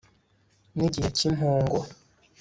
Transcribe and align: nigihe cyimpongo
nigihe 0.75 1.09
cyimpongo 1.17 1.79